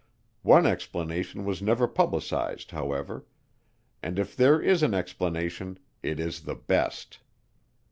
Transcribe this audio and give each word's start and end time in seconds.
One 0.41 0.65
explanation 0.65 1.45
was 1.45 1.61
never 1.61 1.87
publicized, 1.87 2.71
however, 2.71 3.23
and 4.01 4.17
if 4.17 4.35
there 4.35 4.59
is 4.59 4.81
an 4.81 4.95
explanation, 4.95 5.77
it 6.01 6.19
is 6.19 6.39
the 6.41 6.55
best. 6.55 7.19